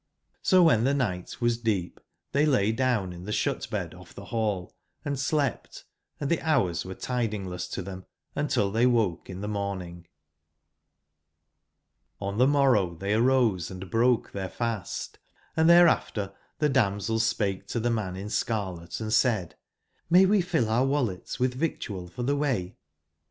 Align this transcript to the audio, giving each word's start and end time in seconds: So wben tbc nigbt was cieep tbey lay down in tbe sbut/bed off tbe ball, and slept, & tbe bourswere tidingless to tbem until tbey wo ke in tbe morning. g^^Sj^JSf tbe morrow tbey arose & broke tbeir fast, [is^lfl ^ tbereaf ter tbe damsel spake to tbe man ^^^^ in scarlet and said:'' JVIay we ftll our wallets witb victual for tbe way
So 0.41 0.65
wben 0.65 0.81
tbc 0.81 0.95
nigbt 0.97 1.41
was 1.41 1.59
cieep 1.61 1.99
tbey 2.33 2.47
lay 2.47 2.71
down 2.71 3.13
in 3.13 3.23
tbe 3.27 3.33
sbut/bed 3.35 3.93
off 3.93 4.15
tbe 4.15 4.31
ball, 4.31 4.73
and 5.05 5.19
slept, 5.19 5.85
& 6.03 6.19
tbe 6.19 6.39
bourswere 6.39 6.99
tidingless 6.99 7.69
to 7.69 7.83
tbem 7.83 8.05
until 8.35 8.71
tbey 8.71 8.87
wo 8.89 9.17
ke 9.17 9.29
in 9.29 9.41
tbe 9.43 9.51
morning. 9.51 10.07
g^^Sj^JSf 12.19 12.35
tbe 12.39 12.49
morrow 12.49 12.95
tbey 12.95 13.15
arose 13.15 13.69
& 13.69 13.69
broke 13.91 14.31
tbeir 14.31 14.49
fast, 14.51 15.19
[is^lfl 15.55 15.65
^ 15.87 15.99
tbereaf 16.01 16.11
ter 16.15 16.33
tbe 16.59 16.73
damsel 16.73 17.19
spake 17.19 17.67
to 17.67 17.79
tbe 17.79 17.93
man 17.93 18.15
^^^^ 18.15 18.17
in 18.17 18.31
scarlet 18.31 18.99
and 18.99 19.13
said:'' 19.13 19.53
JVIay 20.11 20.27
we 20.27 20.41
ftll 20.41 20.67
our 20.67 20.83
wallets 20.87 21.37
witb 21.37 21.53
victual 21.53 22.07
for 22.07 22.23
tbe 22.23 22.35
way 22.39 22.75